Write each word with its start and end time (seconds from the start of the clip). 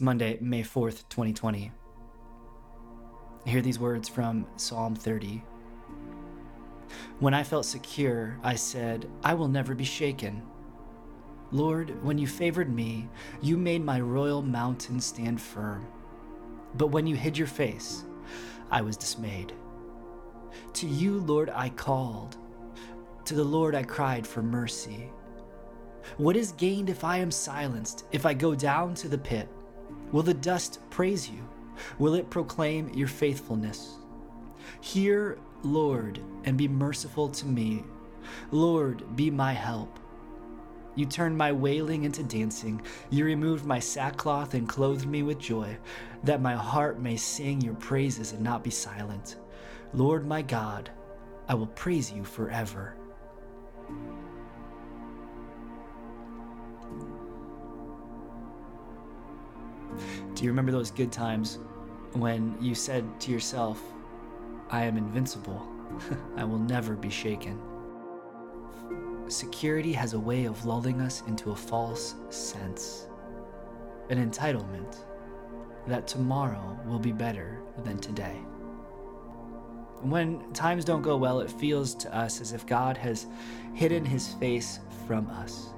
It's 0.00 0.04
Monday, 0.06 0.38
May 0.40 0.62
4th, 0.62 1.04
2020. 1.10 1.70
Hear 3.44 3.60
these 3.60 3.78
words 3.78 4.08
from 4.08 4.46
Psalm 4.56 4.94
30. 4.94 5.44
When 7.18 7.34
I 7.34 7.42
felt 7.42 7.66
secure, 7.66 8.38
I 8.42 8.54
said, 8.54 9.10
I 9.22 9.34
will 9.34 9.46
never 9.46 9.74
be 9.74 9.84
shaken. 9.84 10.40
Lord, 11.52 12.02
when 12.02 12.16
you 12.16 12.26
favored 12.26 12.74
me, 12.74 13.10
you 13.42 13.58
made 13.58 13.84
my 13.84 14.00
royal 14.00 14.40
mountain 14.40 15.00
stand 15.00 15.38
firm. 15.38 15.86
But 16.76 16.86
when 16.86 17.06
you 17.06 17.14
hid 17.14 17.36
your 17.36 17.46
face, 17.46 18.06
I 18.70 18.80
was 18.80 18.96
dismayed. 18.96 19.52
To 20.72 20.86
you, 20.86 21.18
Lord, 21.18 21.50
I 21.50 21.68
called. 21.68 22.38
To 23.26 23.34
the 23.34 23.44
Lord 23.44 23.74
I 23.74 23.82
cried 23.82 24.26
for 24.26 24.42
mercy. 24.42 25.10
What 26.16 26.36
is 26.36 26.52
gained 26.52 26.88
if 26.88 27.04
I 27.04 27.18
am 27.18 27.30
silenced, 27.30 28.06
if 28.12 28.24
I 28.24 28.32
go 28.32 28.54
down 28.54 28.94
to 28.94 29.06
the 29.06 29.18
pit? 29.18 29.46
Will 30.12 30.22
the 30.22 30.34
dust 30.34 30.80
praise 30.90 31.28
you? 31.28 31.48
Will 31.98 32.14
it 32.14 32.30
proclaim 32.30 32.88
your 32.90 33.08
faithfulness? 33.08 33.96
Hear, 34.80 35.38
Lord, 35.62 36.20
and 36.44 36.56
be 36.56 36.68
merciful 36.68 37.28
to 37.28 37.46
me. 37.46 37.84
Lord, 38.50 39.16
be 39.16 39.30
my 39.30 39.52
help. 39.52 39.98
You 40.96 41.06
turned 41.06 41.38
my 41.38 41.52
wailing 41.52 42.04
into 42.04 42.22
dancing. 42.22 42.82
You 43.10 43.24
removed 43.24 43.64
my 43.64 43.78
sackcloth 43.78 44.54
and 44.54 44.68
clothed 44.68 45.06
me 45.06 45.22
with 45.22 45.38
joy, 45.38 45.78
that 46.24 46.42
my 46.42 46.54
heart 46.54 47.00
may 47.00 47.16
sing 47.16 47.60
your 47.60 47.74
praises 47.74 48.32
and 48.32 48.42
not 48.42 48.64
be 48.64 48.70
silent. 48.70 49.36
Lord 49.94 50.26
my 50.26 50.42
God, 50.42 50.90
I 51.48 51.54
will 51.54 51.68
praise 51.68 52.12
you 52.12 52.24
forever. 52.24 52.96
Do 60.40 60.46
you 60.46 60.52
remember 60.52 60.72
those 60.72 60.90
good 60.90 61.12
times 61.12 61.58
when 62.14 62.56
you 62.62 62.74
said 62.74 63.04
to 63.20 63.30
yourself, 63.30 63.78
I 64.70 64.84
am 64.84 64.96
invincible, 64.96 65.68
I 66.38 66.44
will 66.44 66.58
never 66.58 66.94
be 66.94 67.10
shaken? 67.10 67.60
Security 69.28 69.92
has 69.92 70.14
a 70.14 70.18
way 70.18 70.46
of 70.46 70.64
lulling 70.64 71.02
us 71.02 71.22
into 71.26 71.50
a 71.50 71.54
false 71.54 72.14
sense, 72.30 73.06
an 74.08 74.16
entitlement 74.16 75.04
that 75.86 76.06
tomorrow 76.06 76.80
will 76.86 76.98
be 76.98 77.12
better 77.12 77.60
than 77.84 77.98
today. 77.98 78.38
When 80.00 80.50
times 80.54 80.86
don't 80.86 81.02
go 81.02 81.18
well, 81.18 81.40
it 81.40 81.50
feels 81.50 81.94
to 81.96 82.16
us 82.16 82.40
as 82.40 82.54
if 82.54 82.64
God 82.64 82.96
has 82.96 83.26
hidden 83.74 84.06
his 84.06 84.28
face 84.28 84.80
from 85.06 85.28
us. 85.28 85.68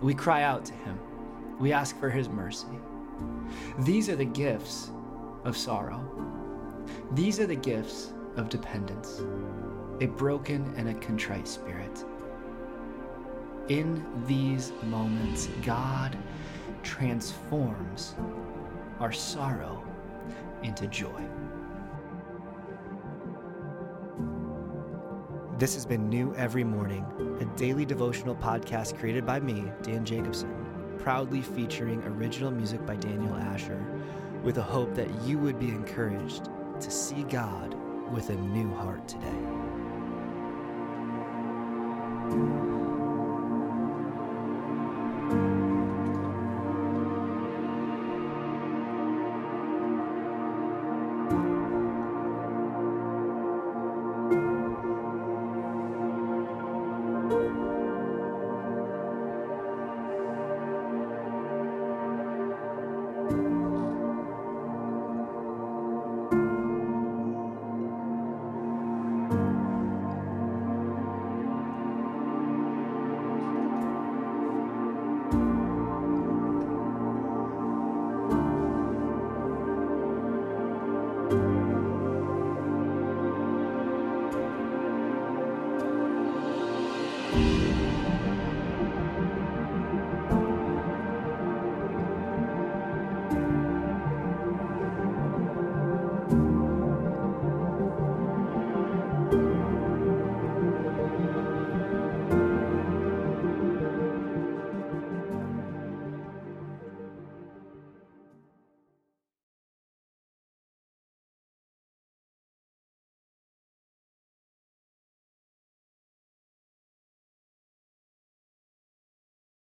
We 0.00 0.14
cry 0.14 0.44
out 0.44 0.64
to 0.64 0.72
him, 0.72 0.98
we 1.60 1.74
ask 1.74 2.00
for 2.00 2.08
his 2.08 2.30
mercy. 2.30 2.78
These 3.80 4.08
are 4.08 4.16
the 4.16 4.24
gifts 4.24 4.90
of 5.44 5.56
sorrow. 5.56 6.04
These 7.12 7.40
are 7.40 7.46
the 7.46 7.56
gifts 7.56 8.12
of 8.36 8.48
dependence, 8.48 9.22
a 10.00 10.06
broken 10.06 10.72
and 10.76 10.88
a 10.88 10.94
contrite 10.94 11.48
spirit. 11.48 12.04
In 13.68 14.04
these 14.26 14.72
moments, 14.84 15.48
God 15.62 16.16
transforms 16.82 18.14
our 19.00 19.12
sorrow 19.12 19.82
into 20.62 20.86
joy. 20.86 21.22
This 25.58 25.74
has 25.74 25.84
been 25.84 26.08
New 26.08 26.34
Every 26.36 26.62
Morning, 26.62 27.04
a 27.40 27.44
daily 27.56 27.84
devotional 27.84 28.36
podcast 28.36 28.96
created 28.96 29.26
by 29.26 29.40
me, 29.40 29.64
Dan 29.82 30.04
Jacobson, 30.04 30.54
proudly 31.08 31.40
featuring 31.40 32.02
original 32.04 32.50
music 32.50 32.84
by 32.84 32.94
Daniel 32.96 33.34
Asher, 33.34 33.82
with 34.42 34.58
a 34.58 34.62
hope 34.62 34.94
that 34.94 35.08
you 35.22 35.38
would 35.38 35.58
be 35.58 35.70
encouraged 35.70 36.50
to 36.78 36.90
see 36.90 37.22
God 37.22 37.74
with 38.12 38.28
a 38.28 38.34
new 38.34 38.70
heart 38.74 39.08
today. 39.08 39.87